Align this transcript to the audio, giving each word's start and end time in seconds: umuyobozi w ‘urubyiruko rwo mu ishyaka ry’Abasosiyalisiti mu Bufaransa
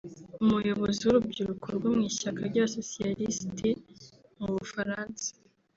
umuyobozi 0.43 1.01
w 1.05 1.09
‘urubyiruko 1.11 1.67
rwo 1.77 1.89
mu 1.95 2.01
ishyaka 2.09 2.41
ry’Abasosiyalisiti 2.49 3.69
mu 4.39 4.47
Bufaransa 4.55 5.27